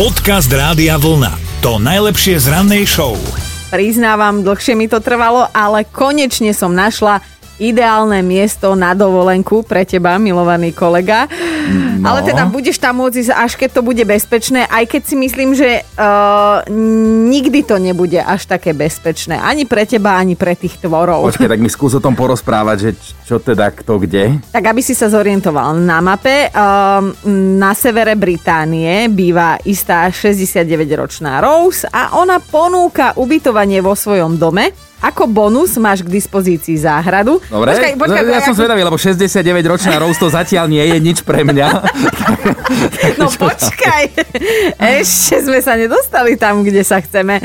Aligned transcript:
Podcast 0.00 0.48
Rádia 0.48 0.96
Vlna. 0.96 1.60
To 1.60 1.76
najlepšie 1.76 2.40
z 2.40 2.48
rannej 2.48 2.88
show. 2.88 3.20
Priznávam, 3.68 4.40
dlhšie 4.40 4.72
mi 4.72 4.88
to 4.88 4.96
trvalo, 4.96 5.44
ale 5.52 5.84
konečne 5.84 6.56
som 6.56 6.72
našla 6.72 7.20
ideálne 7.60 8.24
miesto 8.24 8.72
na 8.72 8.96
dovolenku 8.96 9.62
pre 9.62 9.84
teba, 9.84 10.16
milovaný 10.16 10.72
kolega. 10.72 11.28
No. 12.00 12.08
Ale 12.08 12.24
teda 12.24 12.48
budeš 12.48 12.80
tam 12.80 13.04
môcť 13.04 13.16
ísť, 13.20 13.32
až 13.36 13.52
keď 13.60 13.70
to 13.76 13.82
bude 13.84 14.02
bezpečné, 14.08 14.64
aj 14.66 14.84
keď 14.88 15.02
si 15.04 15.14
myslím, 15.20 15.52
že 15.52 15.84
uh, 15.84 16.64
nikdy 17.28 17.60
to 17.62 17.76
nebude 17.76 18.16
až 18.16 18.48
také 18.48 18.72
bezpečné. 18.72 19.36
Ani 19.36 19.68
pre 19.68 19.84
teba, 19.84 20.16
ani 20.16 20.34
pre 20.34 20.56
tých 20.56 20.80
tvorov. 20.80 21.28
Počkaj, 21.28 21.52
tak 21.52 21.60
mi 21.60 21.68
skús 21.68 21.92
o 21.92 22.02
tom 22.02 22.16
porozprávať, 22.16 22.76
že 22.80 22.90
čo 23.28 23.36
teda, 23.36 23.70
kto 23.70 24.00
kde. 24.00 24.40
Tak 24.48 24.64
aby 24.64 24.80
si 24.80 24.96
sa 24.96 25.12
zorientoval 25.12 25.76
na 25.76 26.00
mape, 26.00 26.48
uh, 26.48 27.04
na 27.60 27.76
severe 27.76 28.16
Británie 28.16 29.06
býva 29.12 29.60
istá 29.68 30.08
69-ročná 30.08 31.38
Rose 31.44 31.84
a 31.84 32.16
ona 32.16 32.40
ponúka 32.40 33.12
ubytovanie 33.20 33.84
vo 33.84 33.92
svojom 33.92 34.40
dome 34.40 34.89
ako 35.00 35.24
bonus 35.32 35.80
máš 35.80 36.04
k 36.04 36.12
dispozícii 36.12 36.76
záhradu. 36.76 37.40
Dobre, 37.48 37.72
počkaj, 37.72 37.92
počkaj, 37.96 38.22
no, 38.22 38.32
ja 38.36 38.40
som 38.44 38.52
zvedavý, 38.52 38.84
lebo 38.84 39.00
69-ročná 39.00 39.96
Rose 40.02 40.20
to 40.20 40.28
zatiaľ 40.28 40.68
nie 40.68 40.84
je 40.84 40.98
nič 41.00 41.18
pre 41.24 41.40
mňa. 41.40 41.68
no 43.20 43.32
počkaj, 43.32 44.12
ešte 44.76 45.40
sme 45.40 45.64
sa 45.64 45.80
nedostali 45.80 46.36
tam, 46.36 46.60
kde 46.60 46.84
sa 46.84 47.00
chceme. 47.00 47.40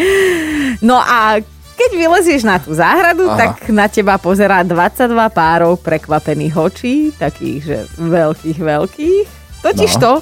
No 0.83 0.99
a 0.99 1.39
keď 1.75 1.91
vylezieš 1.95 2.43
na 2.43 2.59
tú 2.59 2.75
záhradu, 2.75 3.27
Aha. 3.31 3.39
tak 3.39 3.67
na 3.71 3.87
teba 3.87 4.15
pozerá 4.19 4.63
22 4.63 5.11
párov 5.31 5.79
prekvapených 5.79 6.55
očí, 6.55 6.95
takých, 7.15 7.61
že 7.63 7.77
veľkých, 7.99 8.59
veľkých. 8.59 9.25
Totiž 9.63 9.91
no. 9.99 10.01
to, 10.03 10.13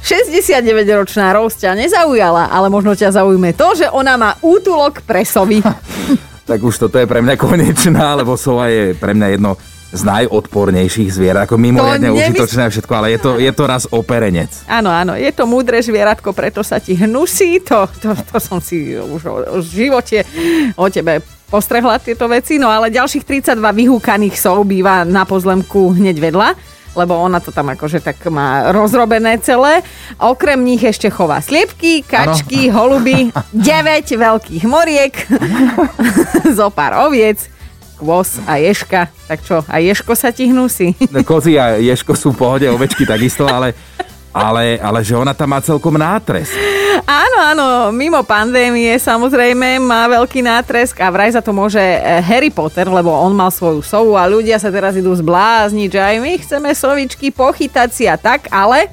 69-ročná 0.00 1.34
Rose 1.36 1.60
ťa 1.60 1.76
nezaujala, 1.76 2.48
ale 2.48 2.72
možno 2.72 2.96
ťa 2.96 3.12
zaujme 3.12 3.52
to, 3.52 3.68
že 3.76 3.86
ona 3.92 4.16
má 4.16 4.30
útulok 4.40 5.04
presovy. 5.04 5.60
tak 6.50 6.66
už 6.66 6.74
toto 6.82 6.98
je 6.98 7.06
pre 7.06 7.22
mňa 7.22 7.38
konečná, 7.38 8.18
lebo 8.18 8.34
sova 8.34 8.66
je 8.66 8.98
pre 8.98 9.14
mňa 9.14 9.38
jedno 9.38 9.54
z 9.90 10.02
najodpornejších 10.06 11.10
zvierat, 11.14 11.46
ako 11.46 11.58
mimoriadne 11.58 12.10
nemysl... 12.10 12.34
užitočné 12.34 12.64
všetko, 12.70 12.92
ale 12.94 13.06
je 13.14 13.18
to, 13.18 13.30
je 13.42 13.52
to 13.54 13.64
raz 13.66 13.86
operenec. 13.90 14.50
Áno, 14.70 14.90
áno, 14.90 15.18
je 15.18 15.30
to 15.30 15.46
múdre 15.46 15.82
zvieratko, 15.82 16.30
preto 16.30 16.62
sa 16.62 16.82
ti 16.82 16.94
hnusí, 16.94 17.62
to, 17.62 17.86
to, 18.02 18.14
to 18.14 18.38
som 18.38 18.58
si 18.62 18.98
už 18.98 19.22
v 19.62 19.86
živote 19.86 20.22
o 20.78 20.86
tebe 20.90 21.22
postrehla 21.50 21.98
tieto 21.98 22.30
veci, 22.30 22.58
no 22.62 22.70
ale 22.70 22.94
ďalších 22.94 23.26
32 23.26 23.58
vyhúkaných 23.58 24.38
sov 24.38 24.62
býva 24.66 25.02
na 25.02 25.26
pozlemku 25.26 25.98
hneď 25.98 26.18
vedľa 26.22 26.48
lebo 26.94 27.14
ona 27.14 27.38
to 27.38 27.54
tam 27.54 27.70
akože 27.70 28.02
tak 28.02 28.18
má 28.28 28.72
rozrobené 28.74 29.38
celé. 29.38 29.82
Okrem 30.18 30.58
nich 30.60 30.82
ešte 30.82 31.06
chová 31.10 31.38
sliepky, 31.38 32.02
kačky, 32.02 32.70
ano. 32.70 32.76
holuby, 32.82 33.30
9 33.54 34.06
veľkých 34.06 34.64
moriek, 34.66 35.14
zo 36.58 36.68
pár 36.74 37.06
oviec, 37.06 37.46
kôz 38.00 38.40
a 38.48 38.58
ješka. 38.58 39.12
Tak 39.28 39.38
čo, 39.44 39.62
a 39.68 39.76
ješko 39.78 40.12
sa 40.16 40.32
ti 40.34 40.48
hnusí? 40.50 40.96
No, 41.12 41.22
kozy 41.22 41.60
a 41.60 41.78
ješko 41.78 42.16
sú 42.16 42.28
v 42.34 42.40
pohode, 42.40 42.66
ovečky 42.66 43.04
takisto, 43.06 43.46
ale, 43.46 43.76
ale, 44.32 44.80
ale 44.80 45.04
že 45.04 45.14
ona 45.14 45.36
tam 45.36 45.52
má 45.52 45.60
celkom 45.62 45.94
nátres. 46.00 46.50
Áno, 47.06 47.38
áno, 47.38 47.66
mimo 47.94 48.20
pandémie 48.26 48.96
samozrejme 48.98 49.80
má 49.80 50.10
veľký 50.10 50.44
nátresk 50.44 50.98
a 51.00 51.08
vraj 51.08 51.32
za 51.32 51.40
to 51.44 51.54
môže 51.54 51.80
eh, 51.80 52.20
Harry 52.20 52.50
Potter, 52.50 52.88
lebo 52.88 53.12
on 53.12 53.32
mal 53.36 53.52
svoju 53.52 53.80
sovu 53.84 54.18
a 54.18 54.28
ľudia 54.28 54.58
sa 54.58 54.72
teraz 54.72 54.96
idú 54.96 55.12
zblázniť, 55.12 55.88
že 55.88 56.00
aj 56.00 56.16
my 56.18 56.32
chceme 56.40 56.70
sovičky 56.74 57.30
pochytať 57.30 57.88
si 57.92 58.04
a 58.10 58.16
tak, 58.18 58.50
ale 58.50 58.90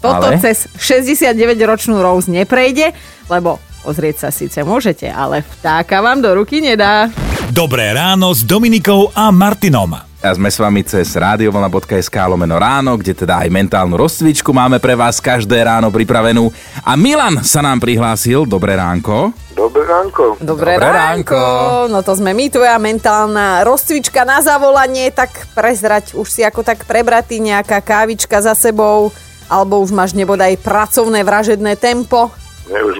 toto 0.00 0.32
ale? 0.32 0.40
cez 0.40 0.68
69-ročnú 0.80 2.00
Rose 2.00 2.32
neprejde, 2.32 2.92
lebo 3.28 3.60
pozrieť 3.84 4.26
sa 4.26 4.30
síce 4.32 4.60
môžete, 4.64 5.08
ale 5.08 5.44
vtáka 5.44 6.00
vám 6.00 6.20
do 6.20 6.32
ruky 6.32 6.60
nedá. 6.60 7.08
Dobré 7.52 7.92
ráno 7.92 8.32
s 8.32 8.44
Dominikou 8.44 9.12
a 9.12 9.28
Martinom. 9.32 10.09
A 10.20 10.36
sme 10.36 10.52
s 10.52 10.60
vami 10.60 10.84
cez 10.84 11.16
radiovolna.sk 11.16 12.12
lomeno 12.28 12.60
ráno, 12.60 13.00
kde 13.00 13.16
teda 13.24 13.40
aj 13.40 13.48
mentálnu 13.48 13.96
rozcvičku 13.96 14.52
máme 14.52 14.76
pre 14.76 14.92
vás 14.92 15.16
každé 15.16 15.64
ráno 15.64 15.88
pripravenú. 15.88 16.52
A 16.84 16.92
Milan 16.92 17.40
sa 17.40 17.64
nám 17.64 17.80
prihlásil. 17.80 18.44
Dobré 18.44 18.76
ránko. 18.76 19.32
Dobré 19.56 19.80
ránko. 19.88 20.36
Dobré, 20.36 20.76
Dobré 20.76 20.92
ránko. 20.92 21.40
ránko. 21.40 21.88
No 21.88 22.04
to 22.04 22.12
sme 22.20 22.36
my, 22.36 22.52
tvoja 22.52 22.76
mentálna 22.76 23.64
rozcvička 23.64 24.28
na 24.28 24.44
zavolanie, 24.44 25.08
tak 25.08 25.48
prezrať 25.56 26.12
už 26.12 26.28
si 26.28 26.44
ako 26.44 26.68
tak 26.68 26.84
prebratý 26.84 27.40
nejaká 27.40 27.80
kávička 27.80 28.44
za 28.44 28.52
sebou, 28.52 29.08
alebo 29.48 29.80
už 29.80 29.88
máš 29.96 30.12
nebodaj 30.12 30.60
pracovné 30.60 31.24
vražedné 31.24 31.80
tempo. 31.80 32.28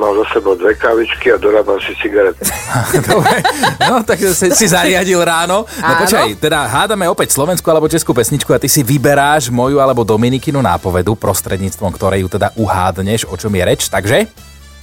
Mám 0.00 0.16
za 0.16 0.24
sebou 0.32 0.56
dve 0.56 0.72
kavičky 0.72 1.28
a 1.28 1.36
dorábam 1.36 1.76
si 1.76 1.92
cigarety. 2.00 2.40
Dobre, 3.12 3.44
no 3.84 4.00
tak 4.00 4.16
si, 4.16 4.48
si 4.48 4.64
zariadil 4.64 5.20
ráno. 5.20 5.68
No 5.68 5.92
počkaj, 6.00 6.40
teda 6.40 6.64
hádame 6.64 7.04
opäť 7.04 7.36
slovenskú 7.36 7.68
alebo 7.68 7.84
českú 7.84 8.16
pesničku 8.16 8.48
a 8.48 8.56
ty 8.56 8.64
si 8.64 8.80
vyberáš 8.80 9.52
moju 9.52 9.76
alebo 9.76 10.00
Dominikinu 10.00 10.64
nápovedu, 10.64 11.12
prostredníctvom 11.20 11.92
ktorej 11.92 12.24
ju 12.24 12.28
teda 12.32 12.48
uhádneš, 12.56 13.28
o 13.28 13.36
čom 13.36 13.52
je 13.52 13.60
reč, 13.60 13.92
takže? 13.92 14.24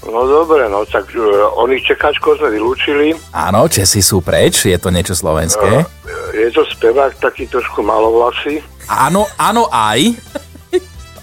No 0.05 0.21
dobre, 0.29 0.69
no 0.69 0.85
tak 0.85 1.09
uh, 1.17 1.49
oných 1.57 1.97
čekačkov 1.97 2.37
sme 2.37 2.53
vylúčili. 2.53 3.17
Áno, 3.33 3.65
Česi 3.65 4.05
sú 4.05 4.21
preč, 4.21 4.69
je 4.69 4.77
to 4.77 4.93
niečo 4.93 5.17
slovenské. 5.17 5.81
Uh, 5.81 5.89
je 6.37 6.53
to 6.53 6.61
spevák 6.77 7.17
taký 7.17 7.49
trošku 7.49 7.81
malovlasý. 7.81 8.61
Áno, 8.87 9.25
áno 9.41 9.65
aj. 9.73 10.13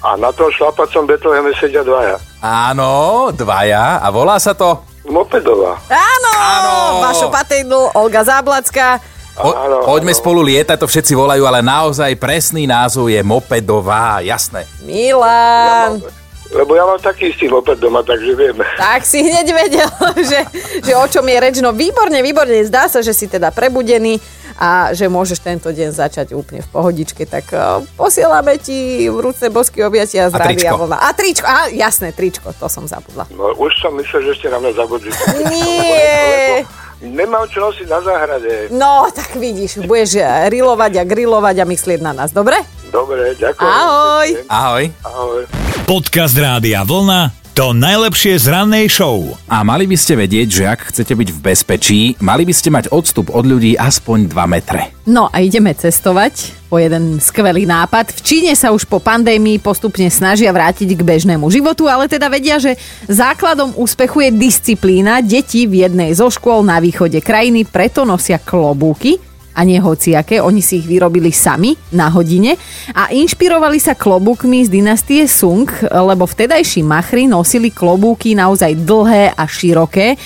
A 0.04 0.20
na 0.20 0.28
tom 0.36 0.52
šlapacom 0.52 1.08
Betleheme 1.08 1.56
sedia 1.56 1.80
dvaja. 1.80 2.20
Áno, 2.44 3.32
dvaja. 3.32 4.04
A 4.04 4.12
volá 4.12 4.36
sa 4.36 4.52
to? 4.52 4.84
Mopedová. 5.08 5.80
Áno, 5.88 6.30
Áno. 6.36 6.74
Vašo 7.00 7.28
Patejdl, 7.32 7.96
Olga 7.96 8.20
Záblacka. 8.20 9.00
Po, 9.34 9.50
áno, 9.50 9.82
poďme 9.88 10.12
áno. 10.12 10.20
spolu 10.20 10.40
lietať, 10.44 10.76
to 10.78 10.86
všetci 10.86 11.16
volajú, 11.16 11.42
ale 11.48 11.64
naozaj 11.64 12.20
presný 12.20 12.68
názov 12.68 13.08
je 13.10 13.18
Mopedová, 13.24 14.20
jasné. 14.20 14.68
Milan. 14.84 15.98
Ja 15.98 16.22
lebo 16.54 16.78
ja 16.78 16.86
mám 16.86 17.02
taký 17.02 17.34
istý 17.34 17.50
moped 17.50 17.82
doma, 17.82 18.06
takže 18.06 18.30
vieme. 18.38 18.62
Tak 18.78 19.02
si 19.02 19.26
hneď 19.26 19.46
vedel, 19.50 19.90
že, 20.30 20.40
že 20.86 20.92
o 20.94 21.06
čom 21.10 21.26
je 21.26 21.36
reč. 21.42 21.56
No 21.58 21.74
výborne, 21.74 22.22
výborne. 22.22 22.62
Zdá 22.62 22.86
sa, 22.86 23.02
že 23.02 23.10
si 23.10 23.26
teda 23.26 23.50
prebudený 23.50 24.22
a 24.58 24.94
že 24.94 25.10
môžeš 25.10 25.42
tento 25.42 25.68
deň 25.70 25.90
začať 25.90 26.32
úplne 26.32 26.62
v 26.62 26.68
pohodičke, 26.70 27.26
tak 27.26 27.50
uh, 27.50 27.82
posielame 27.98 28.58
ti 28.58 29.10
vrúcne 29.10 29.50
bosky 29.50 29.82
objatia 29.82 30.30
z 30.30 30.34
Rádia 30.38 30.74
Vlna. 30.74 30.98
A 30.98 31.10
tričko, 31.10 31.46
a 31.46 31.68
jasné, 31.74 32.14
tričko, 32.14 32.54
to 32.54 32.66
som 32.70 32.86
zabudla. 32.86 33.26
No 33.34 33.50
už 33.58 33.72
som 33.82 33.94
myslel, 33.98 34.30
že 34.30 34.32
ste 34.38 34.46
na 34.50 34.62
mňa 34.62 34.72
zabudli. 34.78 35.10
Nie. 35.50 36.62
Nemám 37.04 37.44
čo 37.52 37.60
nosiť 37.60 37.86
na 37.90 38.00
záhrade. 38.00 38.72
No, 38.72 39.04
tak 39.12 39.36
vidíš, 39.36 39.84
budeš 39.84 40.24
rilovať 40.48 40.92
a 40.98 41.04
grilovať 41.04 41.56
a 41.60 41.64
myslieť 41.68 42.00
na 42.00 42.16
nás, 42.16 42.32
dobre? 42.32 42.56
Dobre, 42.88 43.36
ďakujem. 43.36 43.68
Ahoj. 43.68 44.28
Ahoj. 44.48 44.84
Ahoj. 45.04 45.42
Podcast 45.84 46.38
Rádia 46.38 46.80
Vlna 46.86 47.43
to 47.54 47.70
najlepšie 47.70 48.34
z 48.34 48.50
rannej 48.50 48.90
show. 48.90 49.38
A 49.46 49.62
mali 49.62 49.86
by 49.86 49.94
ste 49.94 50.18
vedieť, 50.18 50.48
že 50.50 50.64
ak 50.66 50.90
chcete 50.90 51.14
byť 51.14 51.28
v 51.30 51.38
bezpečí, 51.38 52.00
mali 52.18 52.42
by 52.42 52.50
ste 52.50 52.74
mať 52.74 52.90
odstup 52.90 53.30
od 53.30 53.46
ľudí 53.46 53.78
aspoň 53.78 54.26
2 54.26 54.34
metre. 54.50 54.90
No 55.06 55.30
a 55.30 55.38
ideme 55.38 55.70
cestovať 55.70 56.50
po 56.66 56.82
jeden 56.82 57.22
skvelý 57.22 57.62
nápad. 57.62 58.10
V 58.10 58.20
Číne 58.26 58.58
sa 58.58 58.74
už 58.74 58.90
po 58.90 58.98
pandémii 58.98 59.62
postupne 59.62 60.10
snažia 60.10 60.50
vrátiť 60.50 60.98
k 60.98 61.06
bežnému 61.06 61.46
životu, 61.46 61.86
ale 61.86 62.10
teda 62.10 62.26
vedia, 62.26 62.58
že 62.58 62.74
základom 63.06 63.78
úspechu 63.78 64.26
je 64.26 64.30
disciplína. 64.34 65.22
Deti 65.22 65.70
v 65.70 65.86
jednej 65.86 66.10
zo 66.10 66.34
škôl 66.34 66.66
na 66.66 66.82
východe 66.82 67.22
krajiny 67.22 67.62
preto 67.70 68.02
nosia 68.02 68.42
klobúky, 68.42 69.22
a 69.54 69.60
nie 69.62 69.78
hociaké, 69.78 70.42
oni 70.42 70.60
si 70.60 70.82
ich 70.82 70.86
vyrobili 70.90 71.30
sami 71.30 71.78
na 71.94 72.10
hodine 72.10 72.58
a 72.90 73.14
inšpirovali 73.14 73.78
sa 73.78 73.94
klobúkmi 73.94 74.66
z 74.66 74.70
dynastie 74.70 75.24
Sung, 75.30 75.70
lebo 75.88 76.26
vtedajší 76.26 76.82
machry 76.82 77.30
nosili 77.30 77.70
klobúky 77.70 78.34
naozaj 78.34 78.74
dlhé 78.82 79.32
a 79.32 79.46
široké 79.46 80.18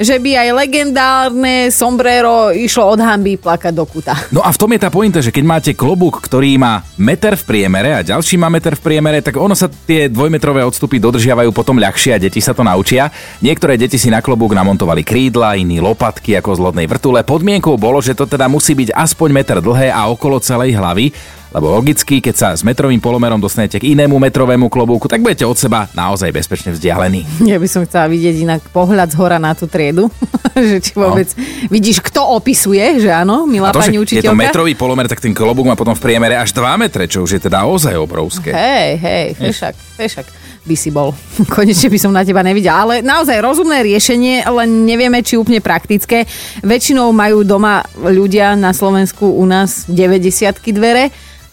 že 0.00 0.16
by 0.16 0.32
aj 0.32 0.48
legendárne 0.56 1.68
sombrero 1.68 2.48
išlo 2.48 2.96
od 2.96 3.00
hamby 3.04 3.36
plakať 3.36 3.72
do 3.76 3.84
kuta. 3.84 4.16
No 4.32 4.40
a 4.40 4.48
v 4.48 4.56
tom 4.56 4.72
je 4.72 4.80
tá 4.80 4.88
pointa, 4.88 5.20
že 5.20 5.28
keď 5.28 5.44
máte 5.44 5.70
klobúk, 5.76 6.24
ktorý 6.24 6.56
má 6.56 6.80
meter 6.96 7.36
v 7.36 7.44
priemere 7.44 7.92
a 7.92 8.00
ďalší 8.00 8.40
má 8.40 8.48
meter 8.48 8.80
v 8.80 8.84
priemere, 8.88 9.20
tak 9.20 9.36
ono 9.36 9.52
sa 9.52 9.68
tie 9.68 10.08
dvojmetrové 10.08 10.64
odstupy 10.64 10.96
dodržiavajú 10.96 11.52
potom 11.52 11.76
ľahšie 11.76 12.16
a 12.16 12.22
deti 12.22 12.40
sa 12.40 12.56
to 12.56 12.64
naučia. 12.64 13.12
Niektoré 13.44 13.76
deti 13.76 14.00
si 14.00 14.08
na 14.08 14.24
klobúk 14.24 14.56
namontovali 14.56 15.04
krídla, 15.04 15.60
iní 15.60 15.84
lopatky 15.84 16.32
ako 16.40 16.56
z 16.56 16.60
lodnej 16.64 16.88
vrtule. 16.88 17.20
Podmienkou 17.20 17.76
bolo, 17.76 18.00
že 18.00 18.16
to 18.16 18.24
teda 18.24 18.48
musí 18.48 18.72
byť 18.72 18.96
aspoň 18.96 19.28
meter 19.36 19.58
dlhé 19.60 19.92
a 19.92 20.08
okolo 20.08 20.40
celej 20.40 20.80
hlavy 20.80 21.12
lebo 21.50 21.66
logicky, 21.74 22.22
keď 22.22 22.34
sa 22.34 22.48
s 22.54 22.62
metrovým 22.62 23.02
polomerom 23.02 23.42
dostanete 23.42 23.82
k 23.82 23.90
inému 23.90 24.22
metrovému 24.22 24.70
klobúku, 24.70 25.10
tak 25.10 25.18
budete 25.18 25.42
od 25.42 25.58
seba 25.58 25.90
naozaj 25.98 26.30
bezpečne 26.30 26.70
vzdialení. 26.70 27.26
Ja 27.42 27.58
by 27.58 27.66
som 27.66 27.82
chcela 27.82 28.06
vidieť 28.06 28.36
inak 28.46 28.62
pohľad 28.70 29.10
z 29.10 29.16
hora 29.18 29.42
na 29.42 29.50
tú 29.58 29.66
triedu, 29.66 30.06
že 30.70 30.78
či 30.78 30.94
vôbec 30.94 31.26
no. 31.34 31.42
vidíš, 31.66 31.98
kto 32.06 32.22
opisuje, 32.38 33.02
že 33.02 33.10
áno, 33.10 33.50
milá 33.50 33.74
to, 33.74 33.82
pani 33.82 33.98
učiteľka. 33.98 34.22
Je 34.22 34.30
to 34.30 34.38
metrový 34.38 34.78
polomer, 34.78 35.10
tak 35.10 35.18
ten 35.18 35.34
klobúk 35.34 35.66
má 35.66 35.74
potom 35.74 35.98
v 35.98 36.02
priemere 36.02 36.38
až 36.38 36.54
2 36.54 36.62
metre, 36.78 37.10
čo 37.10 37.26
už 37.26 37.38
je 37.38 37.40
teda 37.50 37.66
ozaj 37.66 37.98
obrovské. 37.98 38.54
Hej, 38.54 38.90
hej, 39.02 39.26
fešak, 39.34 39.74
fešak. 39.98 40.26
by 40.62 40.76
si 40.78 40.94
bol. 40.94 41.10
Konečne 41.54 41.90
by 41.90 41.98
som 41.98 42.14
na 42.14 42.22
teba 42.22 42.46
nevidela. 42.46 42.86
Ale 42.86 42.94
naozaj 43.02 43.42
rozumné 43.42 43.82
riešenie, 43.82 44.46
len 44.46 44.86
nevieme, 44.86 45.18
či 45.26 45.34
úplne 45.34 45.58
praktické. 45.58 46.30
Väčšinou 46.62 47.10
majú 47.10 47.42
doma 47.42 47.82
ľudia 47.98 48.54
na 48.54 48.70
Slovensku 48.70 49.26
u 49.26 49.44
nás 49.50 49.90
90 49.90 50.62
dvere 50.70 51.10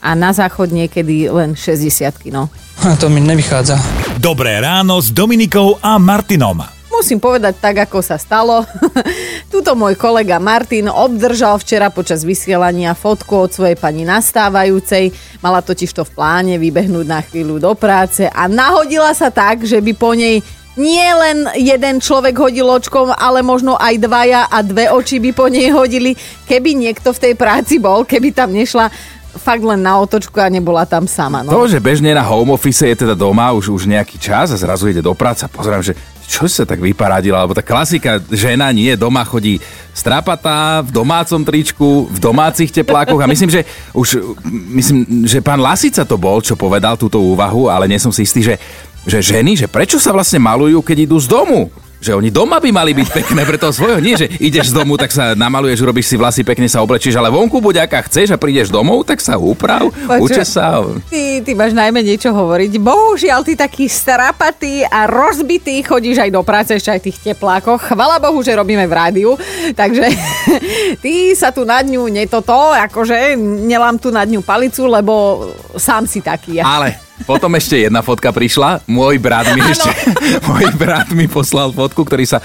a 0.07 0.15
na 0.15 0.31
záchod 0.31 0.71
niekedy 0.71 1.27
len 1.27 1.51
60 1.59 2.31
no. 2.31 2.47
A 2.87 2.95
to 2.95 3.11
mi 3.11 3.19
nevychádza. 3.19 3.75
Dobré 4.23 4.55
ráno 4.63 5.03
s 5.03 5.11
Dominikou 5.11 5.75
a 5.83 5.99
Martinom. 5.99 6.63
Musím 6.87 7.19
povedať 7.19 7.59
tak, 7.59 7.75
ako 7.83 7.99
sa 7.99 8.15
stalo. 8.15 8.63
Tuto 9.53 9.75
môj 9.75 9.99
kolega 9.99 10.39
Martin 10.39 10.87
obdržal 10.87 11.59
včera 11.59 11.91
počas 11.91 12.23
vysielania 12.23 12.95
fotku 12.95 13.45
od 13.45 13.51
svojej 13.53 13.75
pani 13.77 14.07
nastávajúcej. 14.07 15.11
Mala 15.43 15.59
totiž 15.61 15.91
to 15.93 16.07
v 16.07 16.15
pláne 16.15 16.55
vybehnúť 16.57 17.05
na 17.05 17.21
chvíľu 17.21 17.59
do 17.59 17.75
práce 17.77 18.25
a 18.25 18.47
nahodila 18.47 19.11
sa 19.11 19.29
tak, 19.29 19.67
že 19.67 19.77
by 19.83 19.93
po 19.93 20.15
nej 20.15 20.41
nie 20.77 21.09
len 21.09 21.49
jeden 21.57 21.97
človek 21.97 22.37
hodil 22.37 22.69
očkom, 22.69 23.09
ale 23.09 23.41
možno 23.41 23.73
aj 23.81 23.97
dvaja 23.97 24.45
a 24.45 24.61
dve 24.61 24.93
oči 24.93 25.17
by 25.17 25.33
po 25.33 25.49
nej 25.49 25.73
hodili, 25.73 26.13
keby 26.45 26.77
niekto 26.77 27.11
v 27.11 27.21
tej 27.29 27.33
práci 27.33 27.81
bol, 27.81 28.05
keby 28.05 28.29
tam 28.29 28.53
nešla 28.53 28.93
fakt 29.37 29.63
len 29.63 29.79
na 29.79 29.97
otočku 30.01 30.37
a 30.41 30.51
nebola 30.51 30.83
tam 30.83 31.05
sama. 31.05 31.41
No. 31.45 31.53
To, 31.53 31.69
že 31.69 31.79
bežne 31.79 32.11
na 32.11 32.25
home 32.25 32.53
office 32.53 32.83
je 32.83 33.07
teda 33.07 33.15
doma 33.15 33.53
už, 33.53 33.71
už 33.71 33.83
nejaký 33.87 34.17
čas 34.19 34.51
a 34.51 34.57
zrazu 34.57 34.89
ide 34.91 34.99
do 34.99 35.13
práce 35.15 35.45
a 35.45 35.49
pozerám, 35.49 35.81
že 35.81 35.95
čo 36.27 36.43
sa 36.43 36.67
tak 36.67 36.83
vyparadila, 36.83 37.39
alebo 37.39 37.55
tá 37.55 37.63
klasika 37.63 38.19
žena 38.27 38.67
nie, 38.75 38.91
doma 38.99 39.23
chodí 39.23 39.63
strapatá, 39.95 40.83
v 40.83 40.91
domácom 40.91 41.39
tričku, 41.39 42.11
v 42.11 42.19
domácich 42.19 42.67
teplákoch 42.67 43.23
a 43.23 43.31
myslím, 43.31 43.47
že 43.47 43.63
už, 43.95 44.35
myslím, 44.75 45.23
že 45.23 45.39
pán 45.39 45.63
Lasica 45.63 46.03
to 46.03 46.19
bol, 46.19 46.43
čo 46.43 46.59
povedal 46.59 46.99
túto 46.99 47.23
úvahu, 47.23 47.71
ale 47.71 47.87
nie 47.87 47.95
som 47.95 48.11
si 48.11 48.27
istý, 48.27 48.43
že, 48.43 48.59
že 49.07 49.23
ženy, 49.23 49.55
že 49.55 49.71
prečo 49.71 49.95
sa 50.03 50.11
vlastne 50.11 50.43
malujú, 50.43 50.83
keď 50.83 51.07
idú 51.07 51.17
z 51.17 51.31
domu? 51.31 51.71
Že 52.07 52.15
oni 52.15 52.31
doma 52.31 52.63
by 52.63 52.71
mali 52.71 52.95
byť 52.95 53.07
pekné 53.11 53.43
pre 53.43 53.59
toho 53.59 53.75
svojho. 53.75 53.99
Nie, 53.99 54.15
že 54.15 54.31
ideš 54.39 54.71
z 54.71 54.79
domu, 54.79 54.95
tak 54.95 55.11
sa 55.11 55.35
namaluješ, 55.35 55.83
urobíš 55.83 56.07
si 56.07 56.15
vlasy, 56.15 56.47
pekne 56.47 56.71
sa 56.71 56.79
oblečieš, 56.79 57.19
ale 57.19 57.27
vonku 57.27 57.59
buď 57.59 57.83
aká 57.83 57.99
chceš 58.07 58.31
a 58.31 58.39
prídeš 58.39 58.71
domov, 58.71 59.03
tak 59.03 59.19
sa 59.19 59.35
uprav, 59.35 59.91
uče 60.07 60.47
sa. 60.47 60.87
Ty, 61.11 61.43
ty 61.43 61.51
máš 61.51 61.75
najmä 61.75 61.99
niečo 61.99 62.31
hovoriť. 62.31 62.79
Bohužiaľ, 62.79 63.43
ty 63.43 63.59
taký 63.59 63.91
strapatý 63.91 64.87
a 64.87 65.03
rozbitý 65.03 65.83
chodíš 65.83 66.23
aj 66.23 66.31
do 66.31 66.41
práce, 66.47 66.71
ešte 66.71 66.95
aj 66.95 66.99
v 67.03 67.05
tých 67.11 67.19
teplákoch. 67.33 67.91
Chvala 67.91 68.23
Bohu, 68.23 68.39
že 68.39 68.55
robíme 68.55 68.87
v 68.87 68.93
rádiu, 68.95 69.31
takže 69.75 70.07
ty 71.03 71.35
sa 71.35 71.51
tu 71.51 71.67
nad 71.67 71.83
ňu 71.83 72.07
netoto, 72.07 72.71
akože 72.71 73.35
nelám 73.41 73.99
tu 73.99 74.15
nad 74.15 74.29
ňu 74.29 74.39
palicu, 74.45 74.87
lebo 74.87 75.43
sám 75.75 76.07
si 76.07 76.23
taký. 76.23 76.63
Ale 76.63 77.06
potom 77.25 77.49
ešte 77.57 77.89
jedna 77.89 78.05
fotka 78.05 78.29
prišla. 78.29 78.85
Môj 78.85 79.17
brat 79.17 79.49
mi 79.57 79.61
ešte, 79.65 79.89
môj 80.49 80.69
brat 80.77 81.09
mi 81.09 81.25
poslal 81.25 81.73
fotku, 81.73 82.05
ktorý 82.05 82.29
sa 82.29 82.37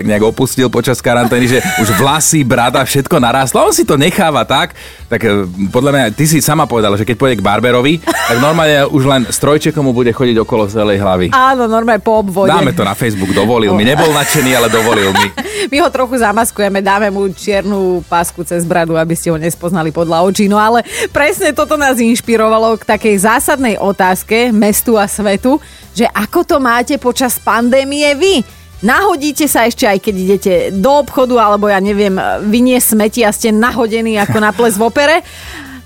nejak 0.00 0.32
opustil 0.32 0.72
počas 0.72 1.04
karantény, 1.04 1.44
že 1.44 1.58
už 1.84 1.92
vlasy, 2.00 2.40
brada, 2.40 2.80
všetko 2.80 3.20
narástlo. 3.20 3.60
On 3.68 3.74
si 3.74 3.84
to 3.84 4.00
necháva 4.00 4.48
tak, 4.48 4.72
tak 5.12 5.20
e, 5.20 5.44
podľa 5.68 5.90
mňa, 5.92 6.04
ty 6.16 6.24
si 6.24 6.40
sama 6.40 6.64
povedala, 6.64 6.96
že 6.96 7.04
keď 7.04 7.16
pôjde 7.20 7.36
k 7.38 7.46
barberovi, 7.46 8.00
tak 8.00 8.40
normálne 8.40 8.88
už 8.88 9.02
len 9.04 9.22
strojčekom 9.28 9.84
mu 9.84 9.92
bude 9.92 10.10
chodiť 10.16 10.40
okolo 10.40 10.72
celej 10.72 11.04
hlavy. 11.04 11.28
Áno, 11.36 11.68
normálne 11.68 12.00
po 12.00 12.24
obvode. 12.24 12.48
Dáme 12.48 12.72
to 12.72 12.80
na 12.80 12.96
Facebook, 12.96 13.36
dovolil 13.36 13.76
mi. 13.76 13.84
Nebol 13.84 14.08
nadšený, 14.08 14.50
ale 14.56 14.68
dovolil 14.72 15.12
mi. 15.12 15.28
My 15.72 15.80
ho 15.80 15.88
trochu 15.88 16.20
zamaskujeme, 16.20 16.84
dáme 16.84 17.08
mu 17.08 17.24
čiernu 17.32 18.04
pásku 18.04 18.44
cez 18.44 18.68
bradu, 18.68 19.00
aby 19.00 19.16
ste 19.16 19.32
ho 19.32 19.40
nespoznali 19.40 19.88
podľa 19.88 20.20
očí. 20.28 20.44
No 20.44 20.60
ale 20.60 20.84
presne 21.08 21.56
toto 21.56 21.80
nás 21.80 21.96
inšpirovalo 21.96 22.76
k 22.76 22.84
takej 22.84 23.24
zásadnej 23.24 23.80
otázke 23.80 24.13
mestu 24.54 24.94
a 24.94 25.10
svetu, 25.10 25.58
že 25.90 26.06
ako 26.06 26.46
to 26.46 26.56
máte 26.62 26.94
počas 27.02 27.42
pandémie 27.42 28.14
vy? 28.14 28.46
Nahodíte 28.84 29.48
sa 29.48 29.64
ešte 29.64 29.88
aj 29.88 29.98
keď 29.98 30.14
idete 30.14 30.52
do 30.70 31.00
obchodu, 31.00 31.40
alebo 31.40 31.72
ja 31.72 31.80
neviem, 31.80 32.14
vynie 32.46 32.76
smeti 32.76 33.24
a 33.24 33.32
ste 33.32 33.48
nahodení 33.48 34.20
ako 34.20 34.38
na 34.38 34.54
ples 34.54 34.78
v 34.78 34.86
opere? 34.86 35.18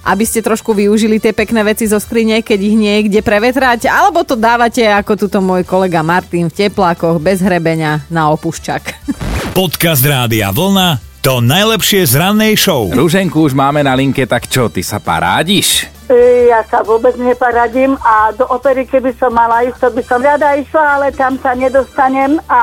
aby 0.09 0.25
ste 0.25 0.41
trošku 0.41 0.73
využili 0.73 1.21
tie 1.21 1.37
pekné 1.37 1.61
veci 1.61 1.85
zo 1.85 2.01
skrine, 2.01 2.41
keď 2.41 2.61
ich 2.65 2.77
niekde 2.81 3.21
prevetrať, 3.21 3.93
alebo 3.93 4.25
to 4.25 4.41
dávate 4.41 4.81
ako 4.89 5.29
tuto 5.29 5.45
môj 5.45 5.69
kolega 5.69 6.01
Martin 6.01 6.49
v 6.49 6.65
teplákoch 6.65 7.21
bez 7.21 7.45
hrebenia 7.45 8.01
na 8.09 8.33
opušťak. 8.33 9.13
Podcast 9.53 10.01
Rádia 10.01 10.49
Vlna 10.49 11.09
to 11.21 11.45
najlepšie 11.45 12.09
z 12.09 12.15
rannej 12.15 12.57
show. 12.57 12.89
Rúženku 12.89 13.43
už 13.43 13.53
máme 13.53 13.85
na 13.85 13.93
linke, 13.93 14.25
tak 14.25 14.49
čo, 14.49 14.73
ty 14.73 14.81
sa 14.81 14.97
parádiš? 14.97 15.98
Ja 16.09 16.65
sa 16.65 16.81
vôbec 16.81 17.21
neparadím 17.21 17.93
a 18.01 18.33
do 18.33 18.49
opery, 18.49 18.89
keby 18.89 19.13
som 19.21 19.29
mala 19.29 19.69
ísť, 19.69 19.77
to 19.77 19.89
by 19.93 20.03
som 20.09 20.21
rada 20.25 20.57
išla, 20.57 20.85
ale 20.97 21.13
tam 21.13 21.37
sa 21.37 21.53
nedostanem 21.53 22.41
a 22.49 22.61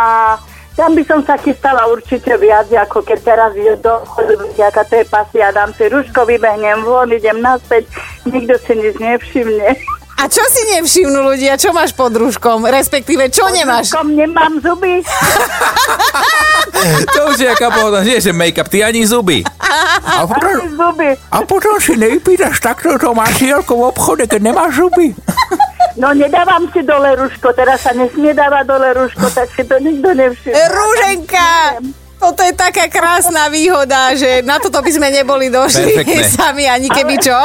tam 0.76 0.92
by 0.92 1.04
som 1.08 1.22
sa 1.24 1.38
chystala 1.38 1.88
určite 1.88 2.36
viac, 2.42 2.68
ako 2.68 3.06
keď 3.06 3.20
teraz 3.22 3.52
idem 3.54 3.80
do 3.80 4.02
aká 4.60 4.84
to 4.84 5.00
je 5.00 5.06
pasia, 5.08 5.54
dám 5.54 5.72
si 5.78 5.88
ruško, 5.88 6.26
vybehnem 6.28 6.84
von, 6.84 7.08
idem 7.14 7.40
naspäť, 7.40 7.86
nikto 8.28 8.60
si 8.60 8.74
nič 8.76 8.98
nevšimne. 8.98 9.95
A 10.16 10.26
čo 10.26 10.40
si 10.48 10.62
nevšimnú 10.72 11.20
ľudia? 11.26 11.54
Čo 11.56 11.70
máš 11.70 11.92
pod 11.92 12.10
rúškom? 12.10 12.64
Respektíve, 12.64 13.28
čo 13.28 13.52
nemáš? 13.52 13.92
Kom 13.92 14.12
nemám 14.12 14.58
zuby. 14.60 15.04
To 17.08 17.32
už 17.32 17.40
je 17.40 17.48
aká 17.48 17.72
pohoda. 17.72 18.04
Nie, 18.04 18.20
že 18.20 18.30
make-up, 18.30 18.68
ty 18.68 18.84
ani 18.84 19.02
zuby. 19.04 19.42
A 19.42 20.28
potom, 20.28 20.54
Ani 20.54 20.70
zuby. 20.70 21.10
a 21.32 21.38
potom 21.42 21.76
si 21.80 21.96
nepýtaš 21.96 22.60
takto 22.60 22.94
to 22.96 23.10
masielko 23.12 23.74
v 23.74 23.84
obchode, 23.88 24.24
keď 24.26 24.42
nemáš 24.44 24.80
zuby. 24.80 25.12
No 25.96 26.12
nedávam 26.12 26.68
si 26.76 26.84
dole 26.84 27.16
ruško, 27.16 27.56
teraz 27.56 27.88
sa 27.88 27.96
nesmie 27.96 28.36
dávať 28.36 28.68
dole 28.68 28.92
ruško, 28.94 29.32
tak 29.32 29.48
si 29.56 29.64
to 29.64 29.80
nikto 29.80 30.12
nevšimne. 30.12 30.52
Rúženka! 30.68 31.50
Toto 32.20 32.44
je 32.44 32.52
taká 32.52 32.92
krásna 32.92 33.48
výhoda, 33.48 34.12
že 34.12 34.44
na 34.44 34.60
toto 34.60 34.84
by 34.84 34.92
sme 34.92 35.08
neboli 35.10 35.48
došli 35.48 35.96
Perfektné. 35.96 36.28
sami 36.36 36.68
ani 36.68 36.92
keby 36.92 37.16
čo. 37.16 37.40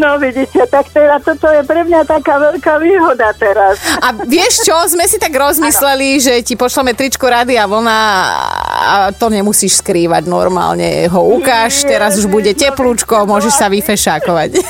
No 0.00 0.16
vidíte, 0.16 0.64
tak 0.70 0.88
teda 0.88 1.20
toto 1.20 1.50
je 1.52 1.60
pre 1.66 1.84
mňa 1.84 2.08
taká 2.08 2.40
veľká 2.40 2.80
výhoda 2.80 3.36
teraz. 3.36 3.76
A 4.00 4.16
vieš 4.24 4.64
čo, 4.64 4.72
sme 4.88 5.04
si 5.04 5.20
tak 5.20 5.34
rozmysleli, 5.34 6.16
že 6.16 6.34
ti 6.40 6.56
pošleme 6.56 6.96
tričko 6.96 7.28
Rady 7.28 7.60
a 7.60 7.68
vlna 7.68 7.98
a 8.80 8.94
to 9.12 9.28
nemusíš 9.28 9.84
skrývať 9.84 10.24
normálne. 10.24 11.04
Ho 11.12 11.36
ukáž, 11.36 11.84
teraz 11.84 12.16
už 12.16 12.32
bude 12.32 12.56
teplúčko, 12.56 13.28
môžeš 13.28 13.54
sa 13.60 13.66
vyfešákovať. 13.68 14.50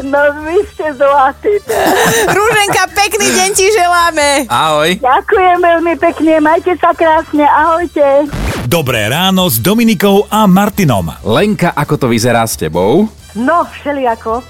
No 0.00 0.16
vy 0.48 0.64
ste 0.72 0.96
zlatí. 0.96 1.60
teda. 1.60 1.92
Rúženka, 2.36 2.88
pekný 2.96 3.36
deň 3.36 3.50
ti 3.52 3.68
želáme. 3.68 4.48
Ahoj. 4.48 4.96
Ďakujem 4.96 5.58
veľmi 5.60 5.94
pekne, 6.00 6.40
majte 6.40 6.72
sa 6.80 6.96
krásne, 6.96 7.44
ahojte. 7.44 8.24
Dobré 8.68 9.08
ráno 9.08 9.48
s 9.48 9.56
Dominikou 9.56 10.28
a 10.28 10.44
Martinom. 10.44 11.08
Lenka, 11.24 11.72
ako 11.72 11.96
to 11.96 12.06
vyzerá 12.12 12.44
s 12.44 12.60
tebou? 12.60 13.08
No, 13.32 13.64
všelijako. 13.64 14.44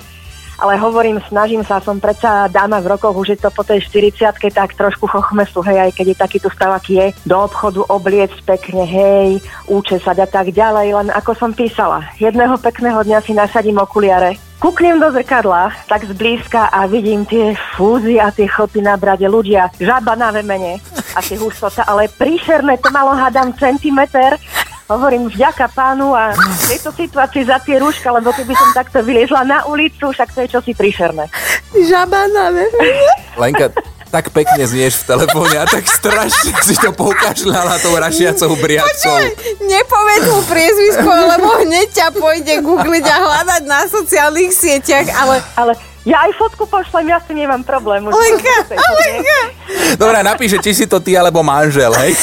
Ale 0.59 0.77
hovorím, 0.77 1.23
snažím 1.31 1.63
sa, 1.63 1.79
som 1.79 2.03
predsa 2.03 2.51
dáma 2.51 2.83
v 2.83 2.91
rokoch, 2.91 3.15
už 3.17 3.33
je 3.33 3.39
to 3.39 3.55
po 3.55 3.63
tej 3.63 3.81
40 3.87 4.51
tak 4.53 4.77
trošku 4.77 5.09
chochmesu, 5.09 5.63
hej, 5.65 5.89
aj 5.89 5.93
keď 5.97 6.07
je 6.13 6.23
takýto 6.27 6.49
stav, 6.53 6.75
aký 6.75 7.01
je, 7.01 7.07
do 7.25 7.39
obchodu 7.39 7.81
obliec 7.89 8.35
pekne, 8.45 8.85
hej, 8.85 9.41
účesať 9.71 10.21
a 10.21 10.29
tak 10.29 10.53
ďalej, 10.53 11.01
len 11.01 11.09
ako 11.17 11.33
som 11.33 11.57
písala, 11.57 12.05
jedného 12.21 12.61
pekného 12.61 13.01
dňa 13.01 13.25
si 13.25 13.33
nasadím 13.33 13.81
okuliare, 13.81 14.37
kúknem 14.61 15.01
do 15.01 15.09
zrkadla, 15.09 15.73
tak 15.89 16.05
zblízka 16.05 16.69
a 16.69 16.85
vidím 16.85 17.25
tie 17.25 17.57
fúzy 17.75 18.21
a 18.21 18.29
tie 18.29 18.45
chlpy 18.45 18.85
na 18.85 19.01
brade. 19.01 19.25
Ľudia, 19.25 19.73
žaba 19.81 20.13
na 20.15 20.29
vemene, 20.31 20.77
asi 21.17 21.41
hustota, 21.41 21.89
ale 21.89 22.13
príšerné, 22.13 22.77
to 22.79 22.93
malo 22.93 23.17
hádam 23.17 23.57
centimeter, 23.57 24.37
Hovorím 24.91 25.31
vďaka 25.31 25.71
pánu 25.71 26.19
a 26.19 26.35
v 26.35 26.63
tejto 26.67 26.91
situácii 26.91 27.47
za 27.47 27.63
tie 27.63 27.79
rúška, 27.79 28.11
lebo 28.11 28.35
keby 28.35 28.51
som 28.59 28.75
takto 28.75 28.99
vyliezla 29.07 29.47
na 29.47 29.63
ulicu, 29.71 30.11
však 30.11 30.35
to 30.35 30.43
je 30.43 30.51
čosi 30.51 30.75
príšerné. 30.75 31.31
Žaba 31.71 32.27
na 32.35 32.51
Lenka, 33.39 33.71
tak 34.11 34.35
pekne 34.35 34.67
znieš 34.67 35.07
v 35.07 35.15
telefóne 35.15 35.57
a 35.63 35.67
tak 35.67 35.87
strašne 35.87 36.51
si 36.67 36.75
to 36.75 36.91
poukašľala 36.91 37.79
tou 37.79 37.95
rašiacou 37.95 38.59
briadkou. 38.59 39.19
Nepovedz 39.63 40.27
mu 40.35 40.41
priezvisko, 40.51 41.07
lebo 41.07 41.49
hneď 41.63 41.89
ťa 41.95 42.09
pôjde 42.19 42.55
googliť 42.61 43.07
a 43.07 43.17
hľadať 43.23 43.63
na 43.71 43.81
sociálnych 43.87 44.51
sieťach, 44.51 45.07
ale 45.15 45.39
Ale 45.55 45.73
ja 46.09 46.17
aj 46.25 46.33
fotku 46.37 46.65
pošlem, 46.65 47.13
ja 47.13 47.21
s 47.21 47.29
tým 47.29 47.45
nemám 47.45 47.61
problém. 47.61 48.07
Už 48.09 48.15
Lenka, 48.17 48.55
fotke. 48.65 48.77
Lenka. 48.77 49.41
Dobre, 50.01 50.19
napíše, 50.25 50.57
či 50.59 50.73
si 50.73 50.85
to 50.89 50.99
ty 50.99 51.13
alebo 51.15 51.45
manžel, 51.45 51.93
hej? 52.01 52.17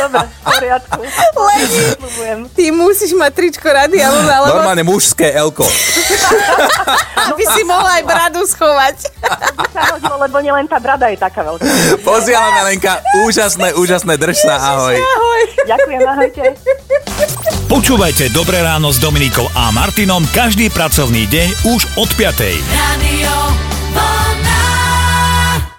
Dobre, 0.00 0.24
v 0.26 0.40
poriadku. 0.42 1.00
Leni, 1.34 2.48
ty 2.56 2.64
musíš 2.74 3.12
mať 3.14 3.30
tričko 3.36 3.68
rady, 3.68 4.02
ale 4.02 4.18
lebo 4.24 4.56
Normálne 4.58 4.82
mužské 4.82 5.30
elko. 5.30 5.62
aby 7.30 7.44
si 7.44 7.62
mohla 7.62 8.00
aj 8.00 8.04
bradu 8.08 8.42
schovať. 8.48 8.96
Hodilo, 9.74 10.16
lebo 10.24 10.36
nielen 10.40 10.66
tá 10.66 10.78
brada 10.80 11.06
je 11.10 11.18
taká 11.18 11.44
veľká. 11.44 11.64
Posielame, 12.02 12.60
Lenka. 12.66 13.02
Úžasné, 13.26 13.74
úžasné, 13.78 14.14
drž 14.18 14.42
sa, 14.42 14.56
ahoj. 14.74 14.96
Ahoj. 14.96 15.42
Ďakujem, 15.68 16.00
ahojte. 16.02 16.42
Počúvajte 17.70 18.30
Dobré 18.30 18.62
ráno 18.62 18.94
s 18.94 19.02
Dominikou 19.02 19.50
a 19.54 19.70
Martinom 19.74 20.22
každý 20.30 20.70
pracovný 20.70 21.26
deň 21.26 21.48
už 21.74 21.80
od 21.98 22.10
5. 22.14 22.53
Radio. 22.62 24.33